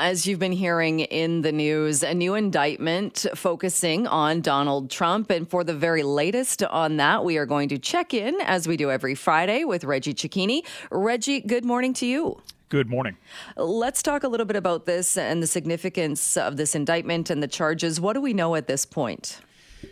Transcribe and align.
As 0.00 0.26
you've 0.26 0.38
been 0.38 0.52
hearing 0.52 1.00
in 1.00 1.42
the 1.42 1.50
news, 1.50 2.02
a 2.02 2.14
new 2.14 2.34
indictment 2.34 3.26
focusing 3.34 4.06
on 4.06 4.40
Donald 4.40 4.90
Trump. 4.90 5.28
And 5.30 5.48
for 5.48 5.64
the 5.64 5.74
very 5.74 6.02
latest 6.02 6.62
on 6.62 6.98
that, 6.98 7.24
we 7.24 7.36
are 7.36 7.46
going 7.46 7.68
to 7.70 7.78
check 7.78 8.14
in, 8.14 8.40
as 8.42 8.68
we 8.68 8.76
do 8.76 8.90
every 8.90 9.14
Friday, 9.14 9.64
with 9.64 9.84
Reggie 9.84 10.14
Cecchini. 10.14 10.64
Reggie, 10.90 11.40
good 11.40 11.64
morning 11.64 11.92
to 11.94 12.06
you. 12.06 12.40
Good 12.68 12.88
morning. 12.88 13.16
Let's 13.56 14.02
talk 14.02 14.22
a 14.22 14.28
little 14.28 14.46
bit 14.46 14.56
about 14.56 14.86
this 14.86 15.16
and 15.16 15.42
the 15.42 15.46
significance 15.46 16.36
of 16.36 16.56
this 16.56 16.74
indictment 16.74 17.28
and 17.28 17.42
the 17.42 17.48
charges. 17.48 18.00
What 18.00 18.12
do 18.12 18.20
we 18.20 18.32
know 18.32 18.54
at 18.54 18.66
this 18.66 18.86
point? 18.86 19.40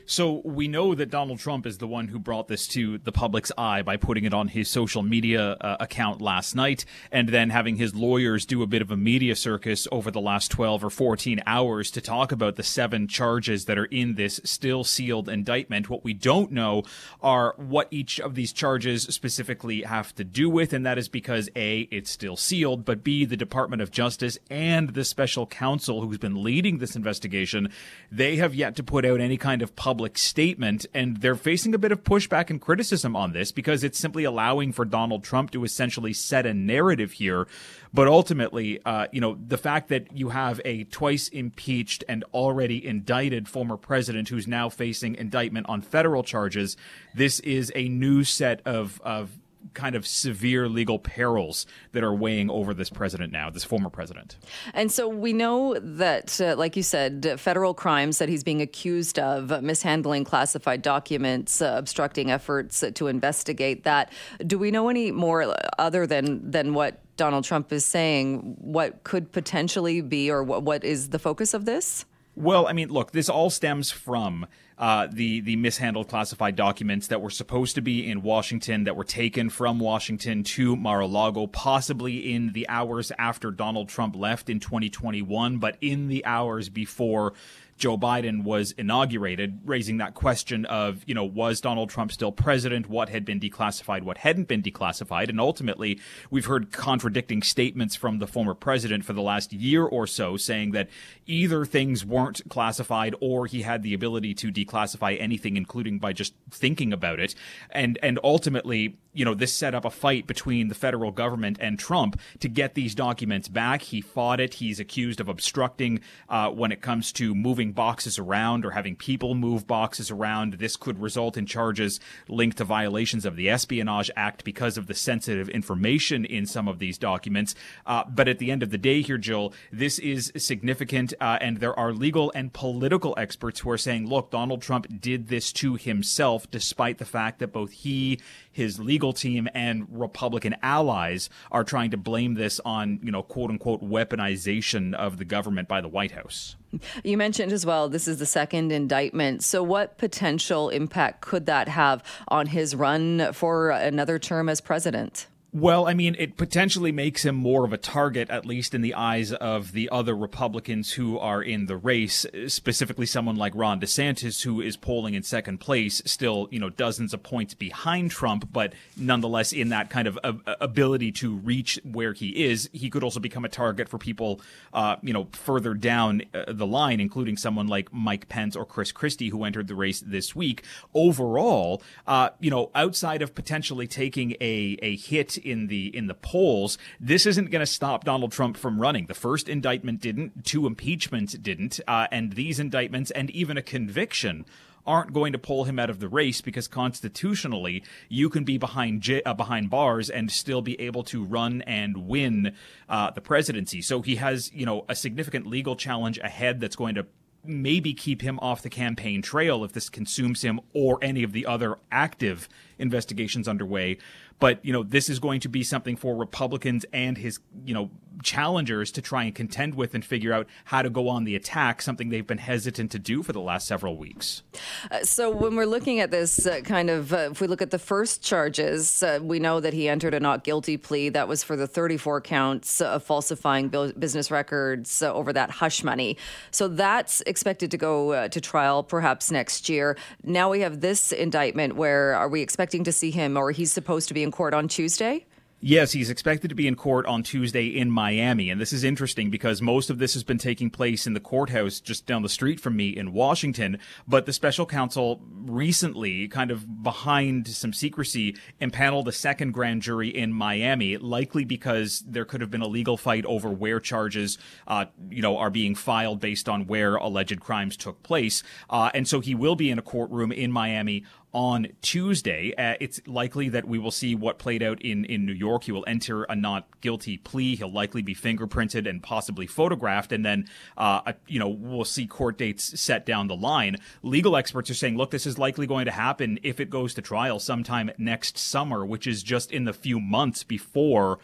So 0.09 0.41
we 0.45 0.69
know 0.69 0.95
that 0.95 1.10
Donald 1.10 1.41
Trump 1.41 1.66
is 1.66 1.78
the 1.78 1.88
one 1.88 2.06
who 2.06 2.20
brought 2.20 2.47
this 2.47 2.69
to 2.69 2.98
the 2.98 3.10
public's 3.10 3.51
eye 3.59 3.83
by 3.83 3.97
putting 3.97 4.24
it 4.24 4.33
on 4.33 4.47
his 4.47 4.69
social 4.69 5.02
media 5.02 5.56
uh, 5.60 5.78
account 5.80 6.20
last 6.20 6.55
night 6.55 6.84
and 7.10 7.28
then 7.30 7.51
having 7.51 7.74
his 7.74 7.92
lawyers 7.92 8.47
do 8.47 8.62
a 8.62 8.69
bit 8.69 8.83
of 8.83 8.92
a 8.92 8.97
media 8.97 9.34
circus 9.34 9.88
over 9.91 10.12
the 10.12 10.20
last 10.20 10.52
12 10.52 10.84
or 10.84 10.91
14 10.91 11.42
hours 11.45 11.91
to 11.91 12.00
talk 12.00 12.30
about 12.30 12.55
the 12.55 12.62
seven 12.62 13.09
charges 13.09 13.64
that 13.64 13.77
are 13.77 13.87
in 13.87 14.14
this 14.14 14.41
still 14.45 14.84
sealed 14.84 15.28
indictment. 15.28 15.91
What 15.91 16.05
we 16.05 16.14
don't 16.14 16.52
know 16.52 16.84
are 17.20 17.55
what 17.56 17.89
each 17.91 18.20
of 18.20 18.36
these 18.36 18.52
charges 18.52 19.02
specifically 19.02 19.83
have 19.83 20.14
to 20.14 20.23
do 20.23 20.48
with, 20.48 20.73
and 20.73 20.86
that 20.86 20.98
is 20.98 21.08
because 21.08 21.50
A, 21.56 21.80
it's 21.91 22.12
still 22.12 22.36
sealed, 22.36 22.84
but 22.84 23.02
B, 23.02 23.25
the 23.25 23.36
Department 23.36 23.83
of 23.83 23.91
Justice 23.91 24.39
and 24.50 24.91
the 24.91 25.05
special 25.05 25.48
counsel 25.48 26.02
who's 26.02 26.19
been 26.19 26.45
leading 26.45 26.78
this 26.78 26.95
investigation, 26.95 27.73
they 28.12 28.36
have 28.36 28.55
yet 28.55 28.77
to 28.77 28.84
put 28.84 29.05
out 29.05 29.20
any 29.20 29.36
kind 29.36 29.62
of 29.62 29.75
public 29.75 29.95
statement, 30.19 30.86
and 30.94 31.19
they're 31.19 31.34
facing 31.34 31.75
a 31.75 31.78
bit 31.78 31.92
of 31.92 32.05
pushback 32.05 32.50
and 32.50 32.61
criticism 32.61 33.16
on 33.16 33.33
this 33.33 33.52
because 33.52 33.84
it's 33.84 33.98
simply 33.98 34.25
allowing 34.25 34.72
for 34.72 34.84
Donald 34.84 35.25
Trump 35.25 35.50
to 35.52 35.64
essentially 35.64 36.12
set 36.12 36.47
a 36.47 36.55
narrative 36.55 37.12
here. 37.12 37.47
But 37.92 38.08
ultimately, 38.08 38.80
uh, 38.84 39.06
you 39.12 39.20
know, 39.20 39.39
the 39.47 39.58
fact 39.58 39.89
that 39.89 40.17
you 40.17 40.30
have 40.30 40.61
a 40.64 40.84
twice 40.84 41.28
impeached 41.28 42.05
and 42.08 42.24
already 42.34 42.86
indicted 42.86 43.48
former 43.48 43.77
president 43.77 44.28
who's 44.28 44.47
now 44.47 44.69
facing 44.69 45.14
indictment 45.14 45.69
on 45.69 45.80
federal 45.80 46.22
charges, 46.22 46.77
this 47.14 47.41
is 47.41 47.72
a 47.74 47.89
new 47.89 48.24
set 48.24 48.61
of 48.67 49.00
of 49.02 49.30
kind 49.77 49.94
of 49.94 50.05
severe 50.06 50.69
legal 50.69 50.98
perils 50.98 51.66
that 51.92 52.02
are 52.02 52.14
weighing 52.14 52.50
over 52.50 52.74
this 52.74 52.91
president 52.91 53.32
now, 53.32 53.50
this 53.50 53.62
former 53.62 53.91
president. 53.91 54.36
And 54.74 54.91
so 54.91 55.06
we 55.06 55.33
know 55.33 55.78
that, 55.78 56.41
uh, 56.41 56.56
like 56.56 56.77
you 56.77 56.83
said, 56.83 57.38
federal 57.38 57.74
crimes 57.74 58.18
that 58.18 58.28
he's 58.28 58.42
being 58.42 58.62
accused 58.62 59.18
of, 59.18 59.62
mishandling 59.62 60.24
classified 60.24 60.83
documents, 60.83 61.60
uh, 61.62 61.74
obstructing 61.77 62.30
efforts 62.30 62.83
to 62.94 63.06
investigate 63.06 63.84
that. 63.84 64.10
Do 64.44 64.58
we 64.58 64.70
know 64.70 64.88
any 64.88 65.12
more 65.12 65.55
other 65.78 66.06
than 66.06 66.50
than 66.50 66.72
what 66.74 66.92
Donald 67.16 67.44
Trump 67.44 67.72
is 67.72 67.84
saying? 67.84 68.56
What 68.58 69.05
could 69.05 69.30
potentially 69.30 70.00
be, 70.00 70.30
or 70.30 70.42
what, 70.42 70.62
what 70.62 70.84
is 70.84 71.11
the 71.11 71.18
focus 71.18 71.55
of 71.55 71.64
this? 71.66 72.06
Well, 72.37 72.67
I 72.67 72.75
mean, 72.75 72.91
look, 72.91 73.12
this 73.12 73.31
all 73.31 73.48
stems 73.48 73.91
from 73.91 74.47
uh, 74.77 75.09
the 75.11 75.41
the 75.41 75.56
mishandled 75.56 76.09
classified 76.09 76.55
documents 76.55 77.06
that 77.06 77.23
were 77.23 77.31
supposed 77.31 77.77
to 77.77 77.81
be 77.81 78.07
in 78.07 78.20
Washington 78.20 78.85
that 78.85 78.95
were 78.95 79.05
taken 79.05 79.48
from 79.48 79.79
Washington 79.79 80.45
to 80.45 80.77
Mar-a-Lago, 80.77 81.46
possibly 81.46 82.35
in 82.35 82.52
the 82.52 82.69
hours 82.69 83.11
after 83.19 83.51
Donald 83.51 83.89
Trump 83.89 84.14
left 84.14 84.51
in 84.51 84.61
2021, 84.61 85.57
but 85.57 85.79
in 85.80 86.08
the 86.08 86.27
hours 86.27 86.69
before 86.69 87.33
Joe 87.77 87.98
Biden 87.98 88.42
was 88.42 88.73
inaugurated, 88.73 89.61
raising 89.64 89.98
that 89.98 90.14
question 90.14 90.64
of, 90.67 91.03
you 91.07 91.14
know, 91.14 91.25
was 91.25 91.61
Donald 91.61 91.91
Trump 91.91 92.11
still 92.11 92.33
president? 92.33 92.89
What 92.89 93.09
had 93.11 93.25
been 93.25 93.39
declassified? 93.39 94.03
What 94.03 94.19
hadn't 94.19 94.48
been 94.48 94.63
declassified? 94.63 95.29
And 95.29 95.39
ultimately, 95.39 96.01
we've 96.31 96.47
heard 96.47 96.73
contradicting 96.73 97.42
statements 97.42 97.95
from 97.95 98.19
the 98.19 98.27
former 98.27 98.55
president 98.55 99.05
for 99.05 99.13
the 99.13 99.23
last 99.23 99.53
year 99.53 99.85
or 99.85 100.07
so 100.07 100.37
saying 100.37 100.70
that 100.73 100.89
either 101.27 101.64
things 101.64 102.05
weren't 102.05 102.41
classified 102.48 103.14
or 103.20 103.47
he 103.47 103.63
had 103.63 103.83
the 103.83 103.93
ability 103.93 104.35
to 104.35 104.51
declassify 104.51 105.20
anything, 105.20 105.57
including 105.57 105.98
by 105.98 106.13
just 106.13 106.35
thinking 106.51 106.93
about 106.93 107.20
it. 107.20 107.35
And, 107.70 107.98
and 108.03 108.19
ultimately, 108.25 108.97
you 109.13 109.25
know, 109.25 109.35
this 109.35 109.53
set 109.53 109.75
up 109.75 109.85
a 109.85 109.91
fight 109.91 110.27
between 110.27 110.69
the 110.69 110.75
federal 110.75 111.11
government 111.11 111.57
and 111.61 111.79
Trump 111.79 112.20
to 112.41 112.48
get 112.48 112.75
these 112.75 112.95
documents 112.95 113.48
back. 113.48 113.83
He 113.83 114.01
fought 114.01 114.41
it. 114.41 114.55
He's 114.55 114.79
accused 114.79 115.20
of 115.20 115.29
obstructing 115.29 116.01
uh, 116.29 116.51
when 116.51 116.70
it 116.70 116.83
comes 116.83 117.13
to 117.13 117.35
moving 117.35 117.65
boxes 117.72 118.18
around 118.18 118.64
or 118.64 118.70
having 118.70 118.96
people 118.96 119.34
move 119.34 119.66
boxes 119.66 120.10
around. 120.10 120.54
This 120.54 120.77
could 120.77 121.00
result 121.00 121.36
in 121.36 121.46
charges 121.46 122.00
linked 122.28 122.58
to 122.58 122.64
violations 122.64 123.24
of 123.24 123.36
the 123.36 123.48
Espionage 123.48 124.10
Act 124.16 124.44
because 124.44 124.77
of 124.77 124.86
the 124.86 124.94
sensitive 124.94 125.48
information 125.48 126.24
in 126.24 126.46
some 126.46 126.68
of 126.68 126.78
these 126.78 126.98
documents. 126.98 127.54
Uh, 127.86 128.04
but 128.08 128.28
at 128.28 128.38
the 128.38 128.50
end 128.50 128.62
of 128.62 128.70
the 128.70 128.78
day, 128.78 129.02
here, 129.02 129.19
Jill, 129.19 129.52
this 129.72 129.99
is 129.99 130.32
significant, 130.37 131.14
uh, 131.20 131.38
and 131.40 131.58
there 131.58 131.78
are 131.78 131.93
legal 131.93 132.32
and 132.34 132.52
political 132.52 133.14
experts 133.16 133.60
who 133.60 133.70
are 133.70 133.78
saying, 133.78 134.08
look, 134.08 134.31
Donald 134.31 134.62
Trump 134.62 134.87
did 135.00 135.28
this 135.28 135.52
to 135.54 135.75
himself, 135.75 136.50
despite 136.50 136.98
the 136.98 137.04
fact 137.04 137.38
that 137.38 137.52
both 137.52 137.70
he, 137.70 138.20
his 138.50 138.78
legal 138.78 139.12
team 139.12 139.48
and 139.54 139.87
Republican 139.90 140.56
allies 140.62 141.28
are 141.50 141.64
trying 141.64 141.90
to 141.90 141.96
blame 141.96 142.34
this 142.34 142.60
on, 142.64 143.00
you 143.02 143.10
know, 143.10 143.22
quote 143.22 143.50
unquote 143.50 143.82
weaponization 143.82 144.94
of 144.94 145.19
the 145.19 145.25
government 145.25 145.69
by 145.69 145.81
the 145.81 145.88
White 145.88 146.12
House. 146.12 146.56
You 147.04 147.16
mentioned 147.16 147.52
as 147.52 147.64
well, 147.64 147.88
this 147.88 148.08
is 148.08 148.19
the 148.19 148.26
second 148.26 148.72
indictment. 148.72 149.43
So, 149.43 149.62
what 149.62 149.99
potential 149.99 150.69
impact 150.69 151.20
could 151.20 151.46
that 151.46 151.69
have 151.69 152.02
on 152.28 152.46
his 152.46 152.75
run 152.75 153.32
for 153.32 153.70
another 153.70 154.19
term 154.19 154.49
as 154.49 154.60
president? 154.60 155.26
Well, 155.58 155.88
I 155.88 155.94
mean, 155.94 156.17
it 156.19 156.37
potentially 156.37 156.93
makes 156.93 157.25
him 157.25 157.34
more 157.34 157.64
of 157.64 157.72
a 157.72 157.78
target, 157.78 158.28
at 158.28 158.44
least 158.44 158.75
in 158.75 158.82
the 158.82 158.93
eyes 158.93 159.32
of 159.32 159.72
the 159.72 159.88
other 159.88 160.14
Republicans 160.14 160.93
who 160.93 161.19
are 161.19 161.43
in 161.43 161.64
the 161.64 161.78
race, 161.78 162.26
specifically 162.46 163.06
someone 163.06 163.37
like 163.37 163.55
Ron 163.55 163.81
DeSantis, 163.81 164.43
who 164.43 164.61
is 164.61 164.76
polling 164.76 165.14
in 165.14 165.22
second 165.22 165.56
place, 165.58 166.02
still, 166.05 166.46
you 166.50 166.61
know, 166.61 166.69
dozens 166.69 167.14
of 167.14 167.22
points 167.22 167.55
behind 167.55 168.11
Trump, 168.11 168.52
but 168.52 168.75
nonetheless 168.99 169.50
in 169.50 169.70
that 169.70 169.88
kind 169.88 170.06
of 170.06 170.19
ability 170.61 171.11
to 171.12 171.37
reach 171.37 171.81
where 171.90 172.12
he 172.12 172.44
is. 172.44 172.69
He 172.75 172.90
could 172.90 173.02
also 173.02 173.19
become 173.19 173.46
a 173.46 173.49
target 173.49 173.88
for 173.88 173.96
people, 173.96 174.43
uh, 174.75 174.96
you 175.00 175.14
know, 175.14 175.28
further 175.32 175.72
down 175.72 176.20
uh, 176.34 176.52
the 176.52 176.66
line, 176.66 177.00
including 177.00 177.38
someone 177.38 177.66
like 177.66 177.90
Mike 177.94 178.28
Pence 178.28 178.56
or 178.56 178.66
Chris 178.66 178.93
Christie, 178.93 179.31
who 179.31 179.43
entered 179.43 179.69
the 179.69 179.75
race 179.75 180.00
this 180.00 180.37
week. 180.37 180.64
Overall, 180.93 181.82
uh, 182.06 182.28
you 182.40 182.50
know, 182.50 182.70
outside 182.75 183.22
of 183.22 183.34
potentially 183.34 183.87
taking 183.87 184.32
a, 184.32 184.76
a 184.82 184.96
hit 184.96 185.38
in 185.46 185.69
the 185.69 185.96
in 185.96 186.06
the 186.06 186.14
polls, 186.14 186.79
this 187.00 187.26
isn't 187.26 187.50
going 187.50 187.61
to 187.61 187.67
stop 187.67 188.05
Donald 188.05 188.32
Trump 188.32 188.56
from 188.56 188.81
running. 188.81 189.06
The 189.06 189.14
first 189.14 189.49
indictment 189.49 190.00
didn't, 190.00 190.44
two 190.44 190.67
impeachments 190.67 191.34
didn't, 191.34 191.81
uh, 191.87 192.06
and 192.11 192.32
these 192.32 192.58
indictments 192.58 193.11
and 193.11 193.31
even 193.31 193.56
a 193.56 193.62
conviction 193.62 194.44
aren't 194.87 195.12
going 195.12 195.32
to 195.32 195.38
pull 195.38 195.64
him 195.64 195.79
out 195.79 195.90
of 195.90 195.99
the 195.99 196.08
race 196.08 196.40
because 196.40 196.69
constitutionally 196.69 197.82
you 198.08 198.31
can 198.31 198.44
be 198.44 198.56
behind 198.56 199.02
j- 199.02 199.23
uh, 199.25 199.34
behind 199.34 199.69
bars 199.69 200.08
and 200.08 200.31
still 200.31 200.62
be 200.62 200.81
able 200.81 201.02
to 201.02 201.25
run 201.25 201.62
and 201.62 201.96
win 202.06 202.55
uh, 202.88 203.11
the 203.11 203.20
presidency. 203.20 203.82
So 203.82 204.02
he 204.02 204.17
has 204.17 204.52
you 204.52 204.67
know 204.67 204.84
a 204.88 204.94
significant 204.94 205.46
legal 205.46 205.76
challenge 205.76 206.19
ahead 206.19 206.60
that's 206.60 206.76
going 206.76 206.94
to 206.94 207.06
maybe 207.48 207.94
keep 207.94 208.22
him 208.22 208.38
off 208.40 208.62
the 208.62 208.70
campaign 208.70 209.22
trail 209.22 209.64
if 209.64 209.72
this 209.72 209.88
consumes 209.88 210.43
him 210.43 210.60
or 210.72 210.98
any 211.02 211.22
of 211.22 211.32
the 211.32 211.46
other 211.46 211.78
active 211.90 212.48
investigations 212.78 213.49
underway. 213.49 213.99
But, 214.38 214.64
you 214.64 214.73
know, 214.73 214.82
this 214.82 215.08
is 215.08 215.19
going 215.19 215.40
to 215.40 215.49
be 215.49 215.62
something 215.62 215.96
for 215.96 216.14
Republicans 216.14 216.84
and 216.93 217.17
his, 217.17 217.40
you 217.64 217.73
know, 217.73 217.90
challengers 218.23 218.90
to 218.93 219.02
try 219.02 219.25
and 219.25 219.34
contend 219.34 219.75
with 219.75 219.94
and 219.94 220.05
figure 220.05 220.32
out 220.32 220.46
how 220.64 220.82
to 220.82 220.90
go 220.90 221.08
on 221.08 221.25
the 221.25 221.34
attack, 221.37 221.82
something 221.82 222.08
they've 222.08 222.26
been 222.26 222.38
hesitant 222.38 222.90
to 222.90 222.99
do 222.99 223.23
for 223.23 223.32
the 223.32 223.40
last 223.40 223.67
several 223.67 223.96
weeks. 223.96 224.43
Uh, 224.90 225.00
so, 225.02 225.31
when 225.31 225.56
we're 225.56 225.67
looking 225.67 226.00
at 226.00 226.11
this 226.11 226.46
uh, 226.46 226.61
kind 226.64 226.90
of, 226.90 227.12
uh, 227.12 227.28
if 227.31 227.40
we 227.40 227.46
look 227.46 227.62
at 227.62 227.70
the 227.70 227.78
first 227.78 228.23
charges, 228.23 229.02
uh, 229.02 229.19
we 229.22 229.38
know 229.38 229.61
that 229.61 229.72
he 229.72 229.88
entered 229.88 230.14
a 230.14 230.20
not 230.20 230.44
guilty 230.44 230.76
plea. 230.76 231.08
That 231.08 231.29
was 231.29 231.43
for 231.43 231.56
the 231.56 231.67
34 231.67 232.20
counts 232.20 232.81
of 232.81 233.02
falsifying 233.02 233.69
business 233.99 234.31
records 234.31 235.02
uh, 235.02 235.12
over 235.12 235.32
that 235.32 235.50
hush 235.50 235.82
money. 235.82 236.17
So, 236.50 236.69
that's 236.69 237.22
expected 237.22 237.70
to 237.70 237.79
go 237.79 238.12
uh, 238.12 238.29
to 238.29 238.40
trial 238.40 238.82
perhaps 238.82 239.31
next 239.31 239.69
year. 239.69 239.96
Now 240.22 240.50
we 240.50 240.61
have 240.61 240.81
this 240.81 241.12
indictment 241.12 241.76
where 241.76 242.14
are 242.14 242.29
we 242.29 242.40
expecting 242.40 242.65
to 242.70 242.92
see 242.92 243.10
him 243.10 243.36
or 243.36 243.50
he's 243.50 243.72
supposed 243.72 244.08
to 244.08 244.14
be 244.14 244.22
in 244.22 244.30
court 244.30 244.54
on 244.54 244.68
Tuesday? 244.68 245.26
Yes, 245.60 245.92
he's 245.92 246.10
expected 246.10 246.48
to 246.48 246.54
be 246.54 246.68
in 246.68 246.74
court 246.74 247.06
on 247.06 247.22
Tuesday 247.22 247.66
in 247.66 247.90
Miami. 247.90 248.50
And 248.50 248.60
this 248.60 248.74
is 248.74 248.84
interesting 248.84 249.30
because 249.30 249.62
most 249.62 249.88
of 249.88 249.98
this 249.98 250.12
has 250.12 250.22
been 250.22 250.36
taking 250.36 250.68
place 250.68 251.06
in 251.06 251.14
the 251.14 251.20
courthouse 251.20 251.80
just 251.80 252.04
down 252.04 252.22
the 252.22 252.28
street 252.28 252.60
from 252.60 252.76
me 252.76 252.90
in 252.90 253.14
Washington. 253.14 253.78
But 254.06 254.26
the 254.26 254.34
special 254.34 254.66
counsel 254.66 255.22
recently, 255.32 256.28
kind 256.28 256.50
of 256.50 256.82
behind 256.82 257.48
some 257.48 257.72
secrecy, 257.72 258.36
impaneled 258.60 259.08
a 259.08 259.12
second 259.12 259.52
grand 259.52 259.80
jury 259.80 260.10
in 260.10 260.30
Miami, 260.30 260.98
likely 260.98 261.46
because 261.46 262.04
there 262.06 262.26
could 262.26 262.42
have 262.42 262.50
been 262.50 262.60
a 262.60 262.69
legal 262.69 262.98
fight 262.98 263.24
over 263.24 263.48
where 263.48 263.80
charges, 263.80 264.36
uh, 264.69 264.84
you 265.08 265.22
know, 265.22 265.38
are 265.38 265.50
being 265.50 265.74
filed 265.74 266.20
based 266.20 266.50
on 266.50 266.66
where 266.66 266.96
alleged 266.96 267.40
crimes 267.40 267.78
took 267.78 268.02
place. 268.02 268.42
Uh, 268.69 268.90
and 268.92 269.08
so 269.08 269.20
he 269.20 269.34
will 269.34 269.56
be 269.56 269.70
in 269.70 269.78
a 269.78 269.82
courtroom 269.82 270.32
in 270.32 270.52
Miami 270.52 271.02
on 271.32 271.69
Tuesday. 271.82 272.55
Uh, 272.56 272.75
it's 272.81 273.00
likely 273.06 273.49
that 273.50 273.67
we 273.67 273.78
will 273.78 273.90
see 273.90 274.14
what 274.14 274.38
played 274.38 274.62
out 274.62 274.81
in, 274.82 275.05
in 275.05 275.26
New 275.26 275.32
York. 275.32 275.64
He 275.64 275.73
will 275.73 275.84
enter 275.87 276.25
a 276.25 276.34
not 276.34 276.67
guilty 276.81 277.19
plea. 277.19 277.56
He'll 277.56 277.73
likely 277.73 278.02
be 278.02 278.14
fingerprinted 278.14 278.88
and 278.88 279.02
possibly 279.02 279.46
photographed. 279.46 280.12
And 280.12 280.25
then, 280.25 280.49
uh, 280.76 281.12
you 281.26 281.38
know, 281.38 281.49
we'll 281.49 281.84
see 281.84 282.06
court 282.06 282.38
dates 282.38 282.81
set 282.81 283.05
down 283.05 283.28
the 283.28 283.37
line. 283.37 283.76
Legal 284.02 284.37
experts 284.37 284.70
are 284.70 284.75
saying, 284.75 284.96
look, 284.96 285.11
this 285.11 285.26
is 285.26 285.38
likely 285.38 285.67
going 285.67 285.84
to 285.84 285.93
happen 285.93 286.38
if 286.43 286.61
it 286.61 286.70
goes 286.70 286.94
to 286.94 287.02
trial 287.02 287.38
sometime 287.38 287.90
next 287.99 288.38
summer, 288.38 288.84
which 288.84 289.06
is 289.06 289.22
just 289.22 289.52
in 289.52 289.64
the 289.64 289.72
few 289.72 290.00
months 290.00 290.43
before 290.43 291.19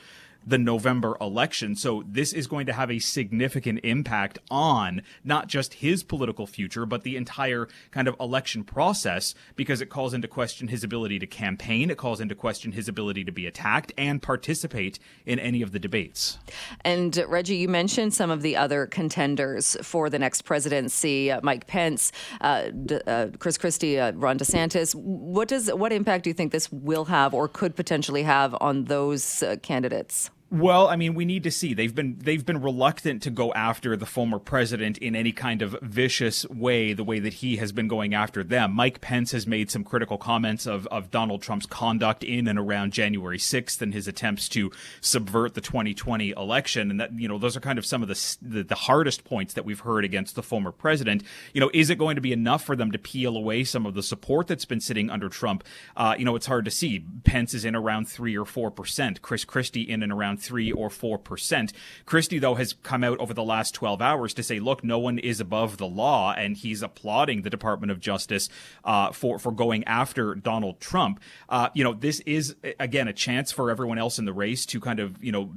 the 0.46 0.58
November 0.58 1.16
election. 1.20 1.74
So 1.74 2.02
this 2.06 2.32
is 2.32 2.46
going 2.46 2.66
to 2.66 2.72
have 2.72 2.90
a 2.90 2.98
significant 2.98 3.80
impact 3.82 4.38
on 4.50 5.02
not 5.24 5.48
just 5.48 5.74
his 5.74 6.02
political 6.02 6.46
future, 6.46 6.86
but 6.86 7.02
the 7.02 7.16
entire 7.16 7.68
kind 7.90 8.08
of 8.08 8.16
election 8.20 8.64
process 8.64 9.34
because 9.56 9.80
it 9.80 9.90
calls 9.90 10.14
into 10.14 10.28
question 10.28 10.68
his 10.68 10.84
ability 10.84 11.18
to 11.18 11.26
campaign. 11.26 11.90
It 11.90 11.98
calls 11.98 12.20
into 12.20 12.34
question 12.34 12.72
his 12.72 12.88
ability 12.88 13.24
to 13.24 13.32
be 13.32 13.46
attacked 13.46 13.92
and 13.96 14.20
participate 14.20 14.98
in 15.26 15.38
any 15.38 15.62
of 15.62 15.72
the 15.72 15.78
debates. 15.78 16.38
And 16.84 17.16
Reggie, 17.28 17.56
you 17.56 17.68
mentioned 17.68 18.14
some 18.14 18.30
of 18.30 18.42
the 18.42 18.56
other 18.56 18.86
contenders 18.86 19.76
for 19.82 20.10
the 20.10 20.18
next 20.18 20.42
presidency: 20.42 21.30
uh, 21.30 21.40
Mike 21.42 21.66
Pence, 21.66 22.12
uh, 22.40 22.68
uh, 23.06 23.28
Chris 23.38 23.58
Christie, 23.58 23.98
uh, 23.98 24.12
Ron 24.12 24.38
DeSantis. 24.38 24.94
What 24.94 25.48
does 25.48 25.72
what 25.72 25.92
impact 25.92 26.24
do 26.24 26.30
you 26.30 26.34
think 26.34 26.52
this 26.52 26.70
will 26.72 27.04
have, 27.06 27.34
or 27.34 27.48
could 27.48 27.76
potentially 27.76 28.22
have, 28.22 28.56
on 28.60 28.84
those 28.84 29.42
uh, 29.42 29.56
candidates? 29.62 30.30
Well, 30.52 30.86
I 30.86 30.96
mean, 30.96 31.14
we 31.14 31.24
need 31.24 31.44
to 31.44 31.50
see. 31.50 31.72
They've 31.72 31.94
been 31.94 32.18
they've 32.18 32.44
been 32.44 32.60
reluctant 32.60 33.22
to 33.22 33.30
go 33.30 33.54
after 33.54 33.96
the 33.96 34.04
former 34.04 34.38
president 34.38 34.98
in 34.98 35.16
any 35.16 35.32
kind 35.32 35.62
of 35.62 35.74
vicious 35.80 36.46
way, 36.50 36.92
the 36.92 37.02
way 37.02 37.20
that 37.20 37.32
he 37.32 37.56
has 37.56 37.72
been 37.72 37.88
going 37.88 38.12
after 38.12 38.44
them. 38.44 38.74
Mike 38.74 39.00
Pence 39.00 39.32
has 39.32 39.46
made 39.46 39.70
some 39.70 39.82
critical 39.82 40.18
comments 40.18 40.66
of, 40.66 40.86
of 40.88 41.10
Donald 41.10 41.40
Trump's 41.40 41.64
conduct 41.64 42.22
in 42.22 42.46
and 42.46 42.58
around 42.58 42.92
January 42.92 43.38
6th 43.38 43.80
and 43.80 43.94
his 43.94 44.06
attempts 44.06 44.46
to 44.50 44.70
subvert 45.00 45.54
the 45.54 45.62
2020 45.62 46.32
election. 46.32 46.90
And 46.90 47.00
that, 47.00 47.18
you 47.18 47.28
know, 47.28 47.38
those 47.38 47.56
are 47.56 47.60
kind 47.60 47.78
of 47.78 47.86
some 47.86 48.02
of 48.02 48.08
the, 48.08 48.36
the, 48.42 48.62
the 48.62 48.74
hardest 48.74 49.24
points 49.24 49.54
that 49.54 49.64
we've 49.64 49.80
heard 49.80 50.04
against 50.04 50.34
the 50.34 50.42
former 50.42 50.70
president. 50.70 51.22
You 51.54 51.62
know, 51.62 51.70
is 51.72 51.88
it 51.88 51.96
going 51.96 52.16
to 52.16 52.20
be 52.20 52.32
enough 52.34 52.62
for 52.62 52.76
them 52.76 52.92
to 52.92 52.98
peel 52.98 53.38
away 53.38 53.64
some 53.64 53.86
of 53.86 53.94
the 53.94 54.02
support 54.02 54.48
that's 54.48 54.66
been 54.66 54.82
sitting 54.82 55.08
under 55.08 55.30
Trump? 55.30 55.64
Uh, 55.96 56.14
you 56.18 56.26
know, 56.26 56.36
it's 56.36 56.44
hard 56.44 56.66
to 56.66 56.70
see. 56.70 57.06
Pence 57.24 57.54
is 57.54 57.64
in 57.64 57.74
around 57.74 58.06
three 58.06 58.36
or 58.36 58.44
four 58.44 58.70
percent. 58.70 59.22
Chris 59.22 59.46
Christie 59.46 59.80
in 59.80 60.02
and 60.02 60.12
around 60.12 60.41
three 60.42 60.72
or 60.72 60.90
four 60.90 61.18
percent. 61.18 61.72
Christie, 62.06 62.38
though, 62.38 62.54
has 62.54 62.74
come 62.82 63.04
out 63.04 63.18
over 63.18 63.34
the 63.34 63.42
last 63.42 63.74
12 63.74 64.02
hours 64.02 64.34
to 64.34 64.42
say, 64.42 64.58
look, 64.58 64.84
no 64.84 64.98
one 64.98 65.18
is 65.18 65.40
above 65.40 65.78
the 65.78 65.86
law, 65.86 66.32
and 66.32 66.56
he's 66.56 66.82
applauding 66.82 67.42
the 67.42 67.50
Department 67.50 67.90
of 67.90 68.00
Justice 68.00 68.48
uh, 68.84 69.12
for 69.12 69.38
for 69.38 69.52
going 69.52 69.84
after 69.84 70.34
Donald 70.34 70.80
Trump. 70.80 71.20
Uh, 71.48 71.68
you 71.74 71.84
know, 71.84 71.94
this 71.94 72.20
is 72.20 72.56
again 72.78 73.08
a 73.08 73.12
chance 73.12 73.52
for 73.52 73.70
everyone 73.70 73.98
else 73.98 74.18
in 74.18 74.24
the 74.24 74.32
race 74.32 74.66
to 74.66 74.80
kind 74.80 75.00
of 75.00 75.22
you 75.22 75.32
know 75.32 75.52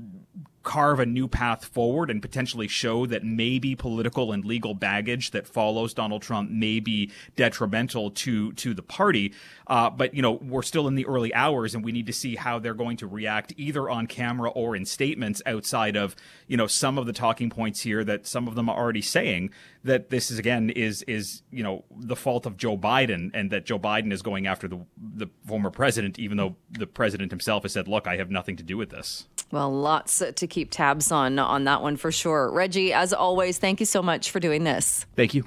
carve 0.65 0.99
a 0.99 1.05
new 1.05 1.27
path 1.27 1.63
forward 1.63 2.09
and 2.09 2.21
potentially 2.21 2.67
show 2.67 3.05
that 3.05 3.23
maybe 3.23 3.75
political 3.75 4.33
and 4.33 4.43
legal 4.43 4.73
baggage 4.73 5.31
that 5.31 5.47
follows 5.47 5.93
Donald 5.93 6.23
Trump 6.23 6.49
may 6.49 6.79
be 6.79 7.11
detrimental 7.37 8.11
to 8.11 8.51
to 8.53 8.73
the 8.73 8.81
party. 8.81 9.31
Uh, 9.67 9.89
but 9.89 10.13
you 10.13 10.21
know, 10.21 10.33
we're 10.33 10.63
still 10.63 10.87
in 10.87 10.95
the 10.95 11.05
early 11.05 11.33
hours, 11.33 11.73
and 11.73 11.85
we 11.85 11.91
need 11.91 12.07
to 12.07 12.13
see 12.13 12.35
how 12.35 12.59
they're 12.59 12.73
going 12.73 12.97
to 12.97 13.07
react, 13.07 13.53
either 13.55 13.89
on 13.89 14.07
camera 14.07 14.49
or 14.49 14.75
in 14.75 14.85
statements 14.85 15.41
outside 15.45 15.95
of 15.95 16.15
you 16.47 16.57
know 16.57 16.67
some 16.67 16.97
of 16.97 17.05
the 17.05 17.13
talking 17.13 17.49
points 17.49 17.81
here 17.81 18.03
that 18.03 18.27
some 18.27 18.47
of 18.47 18.55
them 18.55 18.67
are 18.67 18.75
already 18.75 19.01
saying 19.01 19.51
that 19.83 20.09
this 20.09 20.31
is 20.31 20.39
again 20.39 20.71
is 20.71 21.03
is 21.03 21.43
you 21.51 21.61
know 21.61 21.85
the 21.95 22.15
fault 22.15 22.47
of 22.47 22.57
Joe 22.57 22.75
Biden 22.75 23.29
and 23.35 23.51
that 23.51 23.65
Joe 23.65 23.79
Biden 23.79 24.11
is 24.11 24.23
going 24.23 24.47
after 24.47 24.67
the 24.67 24.79
the 24.97 25.27
former 25.45 25.69
president, 25.69 26.17
even 26.17 26.37
though 26.37 26.55
the 26.71 26.87
president 26.87 27.31
himself 27.31 27.63
has 27.63 27.73
said, 27.73 27.87
"Look, 27.87 28.07
I 28.07 28.17
have 28.17 28.31
nothing 28.31 28.55
to 28.57 28.63
do 28.63 28.77
with 28.77 28.89
this." 28.89 29.27
Well, 29.51 29.71
lots 29.71 30.23
to 30.35 30.47
keep 30.55 30.71
tabs 30.71 31.11
on 31.11 31.37
on 31.37 31.65
that 31.65 31.81
one 31.81 31.97
for 31.97 32.11
sure. 32.11 32.49
Reggie, 32.49 32.93
as 32.93 33.13
always, 33.13 33.57
thank 33.57 33.79
you 33.81 33.85
so 33.85 34.01
much 34.01 34.31
for 34.31 34.39
doing 34.39 34.63
this. 34.63 35.05
Thank 35.15 35.33
you. 35.33 35.45